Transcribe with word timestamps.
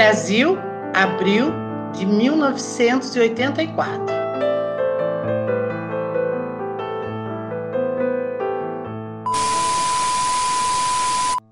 Brasil, 0.00 0.56
abril 0.94 1.52
de 1.92 2.06
1984. 2.06 4.06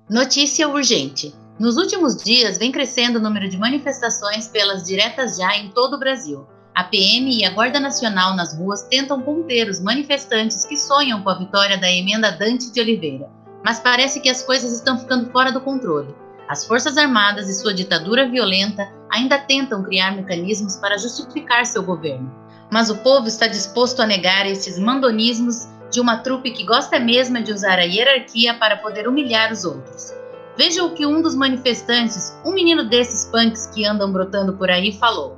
Notícia 0.08 0.66
urgente. 0.66 1.34
Nos 1.60 1.76
últimos 1.76 2.16
dias, 2.16 2.56
vem 2.56 2.72
crescendo 2.72 3.18
o 3.18 3.22
número 3.22 3.50
de 3.50 3.58
manifestações 3.58 4.48
pelas 4.48 4.82
diretas 4.82 5.36
já 5.36 5.54
em 5.54 5.68
todo 5.68 5.96
o 5.96 5.98
Brasil. 5.98 6.46
A 6.74 6.84
PM 6.84 7.38
e 7.38 7.44
a 7.44 7.50
Guarda 7.50 7.78
Nacional 7.78 8.34
nas 8.34 8.56
ruas 8.56 8.80
tentam 8.84 9.20
conter 9.20 9.68
os 9.68 9.78
manifestantes 9.78 10.64
que 10.64 10.78
sonham 10.78 11.22
com 11.22 11.28
a 11.28 11.38
vitória 11.38 11.76
da 11.76 11.92
emenda 11.92 12.32
Dante 12.32 12.72
de 12.72 12.80
Oliveira, 12.80 13.28
mas 13.62 13.78
parece 13.78 14.20
que 14.20 14.30
as 14.30 14.40
coisas 14.40 14.72
estão 14.72 14.98
ficando 14.98 15.30
fora 15.30 15.52
do 15.52 15.60
controle. 15.60 16.14
As 16.48 16.66
Forças 16.66 16.96
Armadas 16.96 17.46
e 17.50 17.52
sua 17.52 17.74
ditadura 17.74 18.26
violenta 18.26 18.88
ainda 19.10 19.38
tentam 19.38 19.82
criar 19.82 20.16
mecanismos 20.16 20.76
para 20.76 20.96
justificar 20.96 21.66
seu 21.66 21.82
governo, 21.82 22.34
mas 22.72 22.88
o 22.88 22.96
povo 23.02 23.28
está 23.28 23.46
disposto 23.46 24.00
a 24.00 24.06
negar 24.06 24.46
esses 24.46 24.78
mandonismos 24.78 25.68
de 25.90 26.00
uma 26.00 26.16
trupe 26.18 26.50
que 26.50 26.64
gosta 26.64 26.98
mesmo 26.98 27.42
de 27.42 27.52
usar 27.52 27.78
a 27.78 27.82
hierarquia 27.82 28.54
para 28.54 28.78
poder 28.78 29.06
humilhar 29.06 29.52
os 29.52 29.66
outros. 29.66 30.14
Veja 30.56 30.82
o 30.82 30.94
que 30.94 31.04
um 31.04 31.20
dos 31.20 31.34
manifestantes, 31.34 32.34
um 32.42 32.54
menino 32.54 32.88
desses 32.88 33.30
punks 33.30 33.66
que 33.66 33.84
andam 33.84 34.10
brotando 34.10 34.56
por 34.56 34.70
aí, 34.70 34.92
falou. 34.92 35.36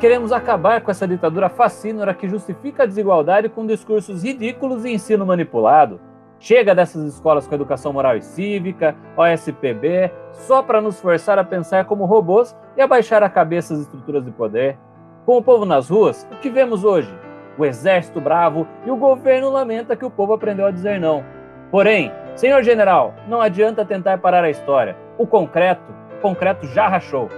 Queremos 0.00 0.30
acabar 0.30 0.80
com 0.80 0.92
essa 0.92 1.08
ditadura 1.08 1.48
fascínora 1.48 2.14
que 2.14 2.28
justifica 2.28 2.84
a 2.84 2.86
desigualdade 2.86 3.48
com 3.48 3.66
discursos 3.66 4.22
ridículos 4.22 4.84
e 4.84 4.90
ensino 4.90 5.26
manipulado. 5.26 6.00
Chega 6.38 6.74
dessas 6.74 7.14
escolas 7.14 7.46
com 7.46 7.54
educação 7.54 7.92
moral 7.92 8.16
e 8.16 8.22
cívica, 8.22 8.94
OSPB, 9.16 10.12
só 10.32 10.62
para 10.62 10.80
nos 10.80 11.00
forçar 11.00 11.38
a 11.38 11.44
pensar 11.44 11.86
como 11.86 12.04
robôs 12.04 12.54
e 12.76 12.82
abaixar 12.82 13.22
a 13.22 13.30
cabeça 13.30 13.74
às 13.74 13.80
estruturas 13.80 14.24
de 14.24 14.30
poder. 14.30 14.76
Com 15.24 15.38
o 15.38 15.42
povo 15.42 15.64
nas 15.64 15.88
ruas, 15.88 16.28
o 16.30 16.36
que 16.36 16.50
vemos 16.50 16.84
hoje? 16.84 17.12
O 17.58 17.64
exército 17.64 18.20
bravo 18.20 18.66
e 18.84 18.90
o 18.90 18.96
governo 18.96 19.50
lamenta 19.50 19.96
que 19.96 20.04
o 20.04 20.10
povo 20.10 20.34
aprendeu 20.34 20.66
a 20.66 20.70
dizer 20.70 21.00
não. 21.00 21.24
Porém, 21.70 22.12
senhor 22.34 22.62
general, 22.62 23.14
não 23.26 23.40
adianta 23.40 23.84
tentar 23.84 24.18
parar 24.18 24.44
a 24.44 24.50
história. 24.50 24.96
O 25.18 25.26
concreto, 25.26 25.90
o 26.18 26.20
concreto 26.20 26.66
já 26.66 26.86
rachou. 26.86 27.30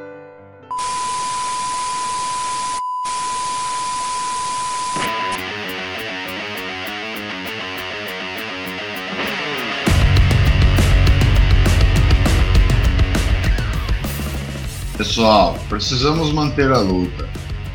Pessoal, 14.99 15.57
precisamos 15.69 16.33
manter 16.33 16.73
a 16.73 16.81
luta. 16.81 17.29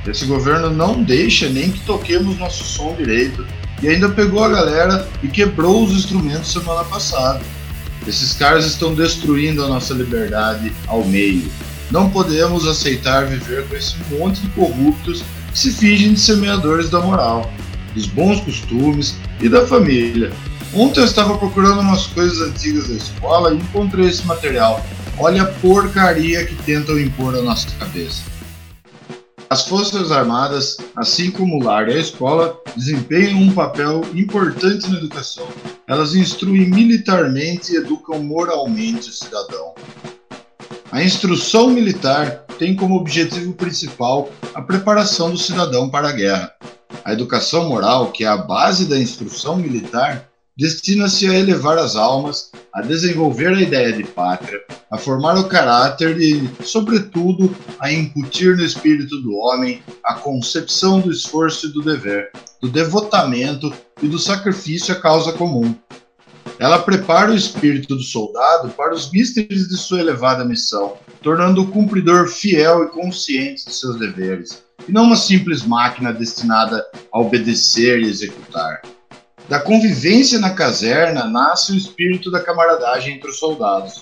Esse 0.05 0.25
governo 0.25 0.69
não 0.69 1.01
deixa 1.01 1.47
nem 1.47 1.71
que 1.71 1.79
toquemos 1.85 2.37
nosso 2.37 2.65
som 2.65 2.93
direito 2.97 3.47
e 3.81 3.87
ainda 3.87 4.09
pegou 4.09 4.43
a 4.43 4.49
galera 4.49 5.07
e 5.23 5.29
quebrou 5.29 5.85
os 5.85 5.93
instrumentos 5.93 6.51
semana 6.51 6.83
passada. 6.83 7.39
Esses 8.05 8.33
caras 8.33 8.65
estão 8.65 8.93
destruindo 8.93 9.63
a 9.63 9.69
nossa 9.69 9.93
liberdade 9.93 10.73
ao 10.85 11.05
meio. 11.05 11.49
Não 11.89 12.09
podemos 12.09 12.67
aceitar 12.67 13.25
viver 13.25 13.69
com 13.69 13.75
esse 13.77 13.95
monte 14.11 14.41
de 14.41 14.49
corruptos 14.49 15.23
que 15.49 15.57
se 15.57 15.71
fingem 15.71 16.15
de 16.15 16.19
semeadores 16.19 16.89
da 16.89 16.99
moral, 16.99 17.49
dos 17.95 18.05
bons 18.05 18.41
costumes 18.41 19.15
e 19.39 19.47
da 19.47 19.65
família. 19.65 20.33
Ontem 20.73 20.99
eu 20.99 21.05
estava 21.05 21.37
procurando 21.37 21.79
umas 21.79 22.05
coisas 22.07 22.41
antigas 22.41 22.89
da 22.89 22.95
escola 22.95 23.53
e 23.53 23.57
encontrei 23.57 24.07
esse 24.07 24.25
material. 24.27 24.85
Olha 25.19 25.43
a 25.43 25.45
porcaria 25.45 26.43
que 26.43 26.55
tentam 26.63 26.99
impor 26.99 27.35
à 27.35 27.41
nossa 27.41 27.69
cabeça. 27.77 28.23
As 29.47 29.67
Forças 29.67 30.11
Armadas, 30.11 30.77
assim 30.95 31.29
como 31.29 31.57
o 31.57 31.63
lar 31.63 31.87
e 31.87 31.93
a 31.93 31.99
escola, 31.99 32.59
desempenham 32.75 33.39
um 33.39 33.53
papel 33.53 34.01
importante 34.15 34.89
na 34.89 34.97
educação. 34.97 35.47
Elas 35.87 36.15
instruem 36.15 36.67
militarmente 36.67 37.73
e 37.73 37.75
educam 37.75 38.23
moralmente 38.23 39.09
o 39.09 39.13
cidadão. 39.13 39.75
A 40.91 41.03
instrução 41.03 41.69
militar 41.69 42.45
tem 42.57 42.75
como 42.75 42.97
objetivo 42.97 43.53
principal 43.53 44.31
a 44.55 44.61
preparação 44.63 45.29
do 45.29 45.37
cidadão 45.37 45.89
para 45.89 46.09
a 46.09 46.13
guerra. 46.13 46.51
A 47.05 47.13
educação 47.13 47.69
moral, 47.69 48.11
que 48.11 48.23
é 48.23 48.27
a 48.27 48.37
base 48.37 48.85
da 48.85 48.97
instrução 48.97 49.57
militar, 49.57 50.27
destina-se 50.57 51.27
a 51.27 51.37
elevar 51.37 51.77
as 51.77 51.95
almas, 51.95 52.51
a 52.73 52.81
desenvolver 52.81 53.49
a 53.49 53.61
ideia 53.61 53.93
de 53.93 54.03
pátria, 54.03 54.59
a 54.89 54.97
formar 54.97 55.37
o 55.37 55.47
caráter 55.47 56.19
e, 56.19 56.49
sobretudo, 56.63 57.55
a 57.79 57.91
incutir 57.91 58.57
no 58.57 58.65
espírito 58.65 59.21
do 59.21 59.35
homem 59.35 59.83
a 60.03 60.15
concepção 60.15 60.99
do 60.99 61.11
esforço 61.11 61.67
e 61.67 61.71
do 61.71 61.83
dever, 61.83 62.31
do 62.59 62.67
devotamento 62.67 63.71
e 64.01 64.07
do 64.07 64.17
sacrifício 64.17 64.93
à 64.93 64.99
causa 64.99 65.31
comum. 65.33 65.75
Ela 66.57 66.79
prepara 66.79 67.31
o 67.31 67.35
espírito 67.35 67.95
do 67.95 68.01
soldado 68.01 68.69
para 68.69 68.93
os 68.93 69.11
místeres 69.11 69.67
de 69.67 69.77
sua 69.77 69.99
elevada 69.99 70.43
missão, 70.43 70.97
tornando 71.21 71.61
o 71.61 71.67
cumpridor 71.67 72.27
fiel 72.27 72.85
e 72.85 72.87
consciente 72.87 73.65
de 73.65 73.73
seus 73.73 73.99
deveres, 73.99 74.63
e 74.87 74.91
não 74.91 75.03
uma 75.03 75.15
simples 75.15 75.63
máquina 75.63 76.11
destinada 76.11 76.83
a 77.11 77.19
obedecer 77.19 78.01
e 78.01 78.07
executar. 78.07 78.81
Da 79.49 79.59
convivência 79.59 80.39
na 80.39 80.51
caserna 80.51 81.25
nasce 81.25 81.73
o 81.73 81.75
espírito 81.75 82.31
da 82.31 82.41
camaradagem 82.41 83.15
entre 83.15 83.29
os 83.29 83.37
soldados. 83.37 84.01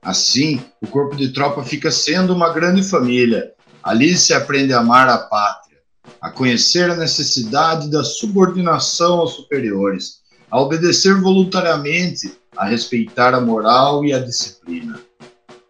Assim, 0.00 0.62
o 0.80 0.86
corpo 0.86 1.16
de 1.16 1.32
tropa 1.32 1.64
fica 1.64 1.90
sendo 1.90 2.32
uma 2.32 2.52
grande 2.52 2.82
família. 2.82 3.52
Ali 3.82 4.16
se 4.16 4.32
aprende 4.32 4.72
a 4.72 4.78
amar 4.78 5.08
a 5.08 5.18
pátria, 5.18 5.78
a 6.20 6.30
conhecer 6.30 6.88
a 6.88 6.96
necessidade 6.96 7.90
da 7.90 8.04
subordinação 8.04 9.18
aos 9.18 9.34
superiores, 9.34 10.20
a 10.48 10.60
obedecer 10.60 11.20
voluntariamente, 11.20 12.32
a 12.56 12.66
respeitar 12.66 13.34
a 13.34 13.40
moral 13.40 14.04
e 14.04 14.12
a 14.12 14.20
disciplina. 14.20 15.00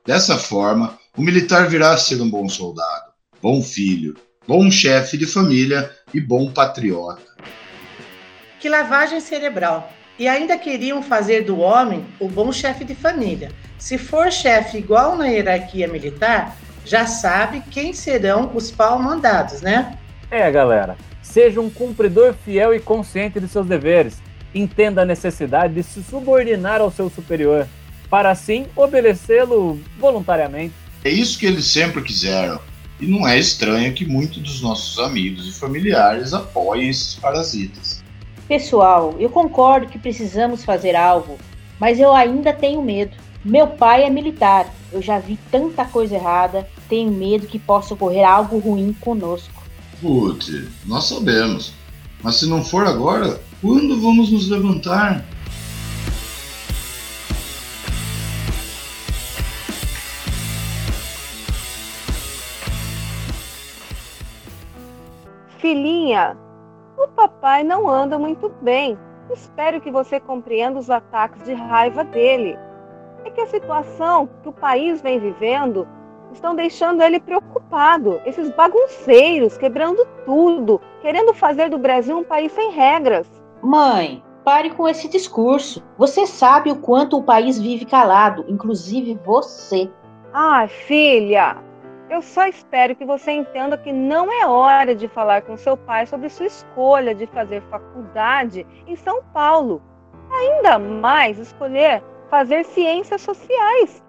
Dessa 0.07 0.37
forma, 0.37 0.99
o 1.17 1.23
militar 1.23 1.69
virá 1.69 1.95
a 1.95 1.99
ser 1.99 2.21
um 2.21 2.31
bom 2.31 2.49
soldado, 2.49 3.13
bom 3.41 3.63
filho, 3.63 4.15
bom 4.47 4.71
chefe 4.71 5.17
de 5.17 5.27
família 5.27 5.91
e 6.13 6.21
bom 6.21 6.53
patriota 6.53 7.26
que 8.67 8.69
lavagem 8.69 9.21
cerebral. 9.21 9.93
E 10.19 10.27
ainda 10.27 10.59
queriam 10.59 11.01
fazer 11.01 11.43
do 11.43 11.61
homem 11.61 12.05
o 12.19 12.29
bom 12.29 12.51
chefe 12.51 12.85
de 12.85 12.97
família. 12.97 13.53
Se 13.79 13.97
for 13.97 14.33
chefe 14.33 14.79
igual 14.79 15.15
na 15.15 15.29
hierarquia 15.29 15.87
militar, 15.87 16.57
já 16.85 17.07
sabe 17.07 17.63
quem 17.71 17.93
serão 17.93 18.51
os 18.57 18.73
pau 18.73 18.99
mandados, 18.99 19.61
né? 19.61 19.97
É, 20.33 20.51
galera. 20.51 20.97
Seja 21.23 21.61
um 21.61 21.71
cumpridor 21.71 22.35
fiel 22.45 22.75
e 22.75 22.81
consciente 22.81 23.39
de 23.39 23.47
seus 23.47 23.69
deveres. 23.69 24.21
Entenda 24.53 25.03
a 25.03 25.07
necessidade 25.07 25.75
de 25.75 25.85
se 25.85 26.03
subordinar 26.03 26.81
ao 26.81 26.91
seu 26.91 27.09
superior, 27.09 27.69
para 28.11 28.33
assim 28.33 28.67
obedecê-lo 28.75 29.79
voluntariamente. 29.97 30.75
É 31.05 31.11
isso 31.11 31.39
que 31.39 31.47
eles 31.47 31.67
sempre 31.67 32.03
quiseram. 32.03 32.59
E 32.99 33.07
não 33.07 33.29
é 33.29 33.39
estranho 33.39 33.93
que 33.93 34.05
muitos 34.05 34.43
dos 34.43 34.61
nossos 34.61 34.99
amigos 34.99 35.47
e 35.47 35.53
familiares 35.53 36.33
apoiem 36.33 36.89
esses 36.89 37.15
parasitas. 37.15 38.05
Pessoal, 38.49 39.17
eu 39.19 39.29
concordo 39.29 39.89
que 39.89 39.99
precisamos 39.99 40.65
fazer 40.65 40.95
algo, 40.95 41.37
mas 41.81 41.99
eu 41.99 42.15
ainda 42.15 42.53
tenho 42.53 42.81
medo. 42.81 43.17
Meu 43.45 43.67
pai 43.67 44.05
é 44.05 44.11
militar, 44.11 44.73
eu 44.93 45.03
já 45.03 45.19
vi 45.19 45.37
tanta 45.51 45.85
coisa 45.85 46.15
errada, 46.15 46.69
tenho 46.89 47.11
medo 47.11 47.49
que 47.49 47.59
possa 47.59 47.95
ocorrer 47.95 48.25
algo 48.25 48.59
ruim 48.59 48.93
conosco. 49.01 49.65
Putz, 50.01 50.69
nós 50.85 51.09
sabemos. 51.09 51.73
Mas 52.23 52.37
se 52.37 52.47
não 52.47 52.65
for 52.65 52.87
agora, 52.87 53.41
quando 53.61 54.01
vamos 54.01 54.31
nos 54.31 54.49
levantar? 54.49 55.25
Filhinha, 65.59 66.37
o 67.07 67.13
papai 67.13 67.63
não 67.63 67.89
anda 67.89 68.19
muito 68.19 68.49
bem. 68.61 68.99
Espero 69.33 69.81
que 69.81 69.91
você 69.91 70.21
compreenda 70.21 70.79
os 70.79 70.91
ataques 70.91 71.45
de 71.45 71.55
raiva 71.55 72.05
dele. 72.05 72.59
É 73.25 73.31
que 73.31 73.41
a 73.41 73.47
situação 73.47 74.29
que 74.43 74.49
o 74.49 74.53
país 74.53 75.01
vem 75.01 75.19
vivendo 75.19 75.87
estão 76.33 76.55
deixando 76.55 77.03
ele 77.03 77.19
preocupado. 77.19 78.21
Esses 78.25 78.51
bagunceiros 78.51 79.57
quebrando 79.57 80.07
tudo, 80.25 80.81
querendo 81.01 81.33
fazer 81.33 81.71
do 81.71 81.79
Brasil 81.79 82.19
um 82.19 82.25
país 82.25 82.53
sem 82.53 82.71
regras. 82.71 83.27
Mãe, 83.63 84.23
pare 84.45 84.71
com 84.71 84.89
esse 84.89 85.09
discurso. 85.09 85.83
Você 85.99 86.27
sabe 86.27 86.71
o 86.71 86.77
quanto 86.77 87.17
o 87.17 87.23
país 87.23 87.59
vive 87.59 87.85
calado, 87.85 88.45
inclusive 88.49 89.19
você. 89.25 89.91
Ah, 90.33 90.69
filha, 90.69 91.57
eu 92.09 92.23
só 92.23 92.47
espero 92.47 92.95
que 92.95 93.05
você 93.05 93.33
entenda 93.33 93.77
que 93.77 93.93
não 93.93 94.33
é 94.33 94.47
hora 94.47 94.95
de 94.95 95.09
falar 95.09 95.43
com 95.43 95.57
seu 95.57 95.77
pai 95.77 96.07
sobre 96.07 96.29
sua 96.29 96.47
escolha 96.47 97.15
de 97.15 97.27
fazer 97.27 97.63
faculdade 97.63 98.67
em 98.87 98.95
São 98.95 99.23
Paulo. 99.35 99.83
Ainda 100.31 100.79
mais 100.79 101.39
escolher 101.39 102.03
fazer 102.31 102.65
ciências 102.65 103.23
sociais. 103.23 104.03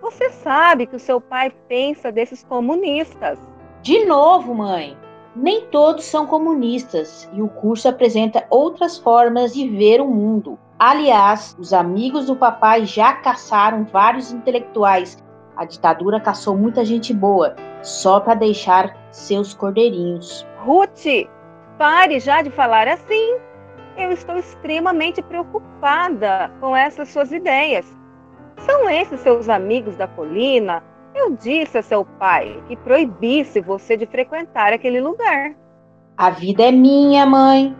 Você 0.00 0.30
sabe 0.30 0.86
que 0.86 0.96
o 0.96 1.00
seu 1.00 1.20
pai 1.20 1.52
pensa 1.68 2.10
desses 2.10 2.44
comunistas. 2.44 3.38
De 3.82 4.04
novo, 4.04 4.54
mãe. 4.54 4.96
Nem 5.34 5.66
todos 5.66 6.04
são 6.04 6.26
comunistas 6.26 7.28
e 7.32 7.40
o 7.40 7.48
curso 7.48 7.88
apresenta 7.88 8.44
outras 8.50 8.98
formas 8.98 9.54
de 9.54 9.68
ver 9.68 10.00
o 10.00 10.08
mundo. 10.08 10.58
Aliás, 10.78 11.56
os 11.58 11.72
amigos 11.72 12.26
do 12.26 12.34
papai 12.34 12.84
já 12.84 13.12
caçaram 13.12 13.84
vários 13.84 14.32
intelectuais. 14.32 15.22
A 15.58 15.66
ditadura 15.66 16.18
caçou 16.18 16.56
muita 16.56 16.82
gente 16.84 17.12
boa, 17.12 17.54
só 17.82 18.18
para 18.18 18.34
deixar 18.34 18.96
seus 19.10 19.52
cordeirinhos. 19.52 20.46
Ruth, 20.64 21.28
pare 21.76 22.18
já 22.18 22.40
de 22.40 22.50
falar 22.50 22.88
assim. 22.88 23.36
Eu 23.98 24.10
estou 24.12 24.36
extremamente 24.36 25.20
preocupada 25.20 26.50
com 26.60 26.74
essas 26.74 27.10
suas 27.10 27.32
ideias. 27.32 27.84
São 28.58 28.88
esses 28.88 29.20
seus 29.20 29.50
amigos 29.50 29.96
da 29.96 30.06
colina 30.06 30.82
eu 31.18 31.36
disse 31.36 31.76
a 31.76 31.82
seu 31.82 32.04
pai 32.04 32.62
que 32.68 32.76
proibisse 32.76 33.60
você 33.60 33.96
de 33.96 34.06
frequentar 34.06 34.72
aquele 34.72 35.00
lugar. 35.00 35.54
A 36.16 36.30
vida 36.30 36.62
é 36.62 36.70
minha, 36.70 37.26
mãe. 37.26 37.76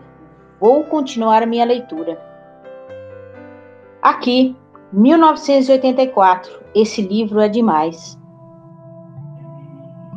Vou 0.59 0.83
continuar 0.83 1.47
minha 1.47 1.65
leitura. 1.65 2.19
Aqui, 4.01 4.57
1984. 4.91 6.51
Esse 6.75 7.01
livro 7.01 7.39
é 7.39 7.47
demais. 7.47 8.17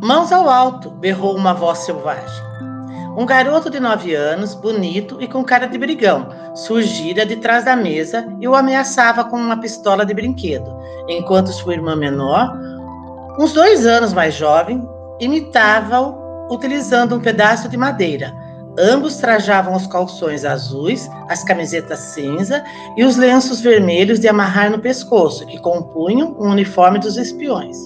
Mãos 0.03 0.33
ao 0.33 0.49
alto, 0.49 0.91
berrou 0.91 1.37
uma 1.37 1.55
voz 1.55 1.79
selvagem. 1.79 2.53
Um 3.17 3.27
garoto 3.27 3.69
de 3.69 3.79
nove 3.79 4.15
anos, 4.15 4.55
bonito 4.55 5.19
e 5.21 5.29
com 5.29 5.45
cara 5.45 5.67
de 5.67 5.79
brigão, 5.79 6.29
surgira 6.55 7.27
de 7.27 7.37
trás 7.37 7.65
da 7.65 7.77
mesa 7.77 8.27
e 8.41 8.49
o 8.49 8.55
ameaçava 8.55 9.25
com 9.25 9.37
uma 9.37 9.59
pistola 9.59 10.05
de 10.05 10.15
brinquedo, 10.15 10.75
enquanto 11.09 11.53
sua 11.53 11.75
irmã 11.75 11.95
menor, 11.95 12.51
Uns 13.39 13.55
dois 13.55 13.87
anos 13.87 14.13
mais 14.13 14.35
jovem, 14.35 14.87
imitava-o 15.19 16.53
utilizando 16.55 17.17
um 17.17 17.21
pedaço 17.21 17.67
de 17.67 17.79
madeira. 17.79 18.31
Ambos 18.79 19.17
trajavam 19.17 19.75
os 19.75 19.87
calções 19.87 20.45
azuis, 20.45 21.09
as 21.29 21.45
camisetas 21.45 21.99
cinza 21.99 22.65
e 22.97 23.05
os 23.05 23.17
lenços 23.17 23.61
vermelhos 23.61 24.19
de 24.19 24.29
amarrar 24.29 24.71
no 24.71 24.79
pescoço, 24.79 25.47
que 25.47 25.59
compunham 25.59 26.35
o 26.39 26.45
uniforme 26.47 26.99
dos 26.99 27.17
espiões. 27.17 27.77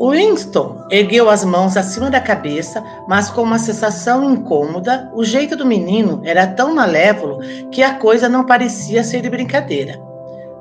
Winston 0.00 0.86
ergueu 0.90 1.28
as 1.28 1.44
mãos 1.44 1.76
acima 1.76 2.10
da 2.10 2.20
cabeça, 2.20 2.82
mas 3.06 3.30
com 3.30 3.42
uma 3.42 3.58
sensação 3.58 4.24
incômoda, 4.24 5.10
o 5.14 5.24
jeito 5.24 5.56
do 5.56 5.66
menino 5.66 6.22
era 6.24 6.46
tão 6.46 6.74
malévolo 6.74 7.40
que 7.70 7.82
a 7.82 7.94
coisa 7.94 8.28
não 8.28 8.44
parecia 8.44 9.04
ser 9.04 9.20
de 9.20 9.28
brincadeira. 9.28 10.00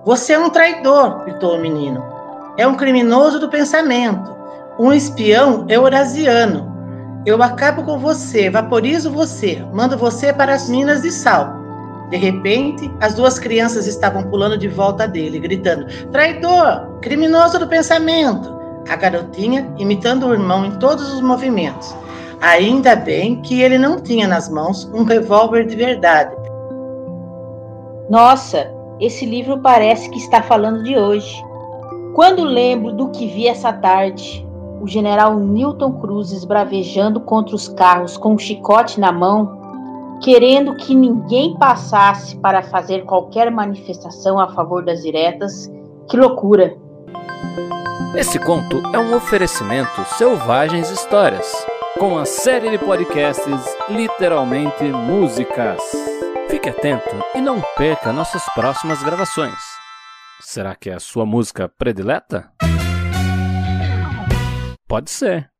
Você 0.06 0.34
é 0.34 0.40
um 0.40 0.50
traidor, 0.50 1.24
gritou 1.24 1.56
o 1.56 1.62
menino 1.62 2.20
é 2.60 2.68
um 2.68 2.76
criminoso 2.76 3.40
do 3.40 3.48
pensamento, 3.48 4.36
um 4.78 4.92
espião 4.92 5.66
eurasiano. 5.70 6.79
Eu 7.26 7.44
acabo 7.44 7.84
com 7.84 8.00
você, 8.00 8.50
vaporizo 8.50 9.12
você, 9.12 9.62
mando 9.74 9.98
você 9.98 10.32
para 10.32 10.54
as 10.54 10.70
minas 10.70 11.02
de 11.02 11.12
sal. 11.12 11.54
De 12.10 12.18
repente, 12.18 12.90
as 13.00 13.14
duas 13.14 13.38
crianças 13.38 13.86
estavam 13.86 14.24
pulando 14.24 14.58
de 14.58 14.68
volta 14.68 15.08
dele, 15.08 15.40
gritando: 15.40 15.86
Traidor! 16.12 17.00
Criminoso 17.02 17.60
do 17.60 17.68
pensamento! 17.68 18.58
A 18.90 18.96
garotinha 18.96 19.72
imitando 19.78 20.28
o 20.28 20.34
irmão 20.34 20.66
em 20.66 20.72
todos 20.80 21.14
os 21.14 21.22
movimentos. 21.22 21.96
Ainda 22.42 22.96
bem 22.96 23.42
que 23.42 23.62
ele 23.62 23.78
não 23.78 24.00
tinha 24.00 24.28
nas 24.28 24.50
mãos 24.50 24.90
um 24.94 25.04
revólver 25.04 25.66
de 25.66 25.76
verdade. 25.76 26.36
Nossa, 28.10 28.72
esse 29.00 29.26
livro 29.26 29.60
parece 29.60 30.10
que 30.10 30.18
está 30.18 30.42
falando 30.42 30.84
de 30.84 30.98
hoje. 30.98 31.36
Quando 32.16 32.44
lembro 32.44 32.94
do 32.94 33.10
que 33.12 33.28
vi 33.28 33.48
essa 33.48 33.72
tarde, 33.72 34.49
o 34.82 34.88
general 34.88 35.36
Newton 35.38 35.94
Cruz 36.00 36.32
esbravejando 36.32 37.20
contra 37.20 37.56
os 37.56 37.68
carros 37.68 38.18
com 38.18 38.34
um 38.34 38.38
chicote 38.38 39.00
na 39.00 39.12
mão, 39.12 40.20
querendo 40.22 40.76
que 40.76 40.94
ninguém 40.94 41.58
passasse 41.58 42.38
para 42.38 42.62
fazer 42.64 43.06
qualquer 43.06 43.52
manifestação 43.52 44.40
a 44.40 44.50
favor 44.50 44.84
das 44.84 45.02
diretas, 45.02 45.72
que 46.10 46.18
loucura! 46.18 46.76
Esse 48.16 48.40
conto 48.40 48.82
é 48.94 48.98
um 48.98 49.16
oferecimento 49.16 50.04
Selvagens 50.18 50.90
Histórias, 50.90 51.52
com 52.00 52.18
a 52.18 52.26
série 52.26 52.72
de 52.72 52.78
podcasts 52.78 53.78
Literalmente 53.88 54.84
Músicas. 54.84 55.80
Fique 56.50 56.70
atento 56.70 57.16
e 57.36 57.42
não 57.42 57.62
perca 57.78 58.12
nossas 58.12 58.44
próximas 58.56 59.04
gravações. 59.04 59.60
Será 60.42 60.74
que 60.74 60.90
é 60.90 60.96
a 60.96 61.00
sua 61.00 61.26
música 61.26 61.70
predileta? 61.70 62.50
Pode 64.90 65.12
ser. 65.12 65.52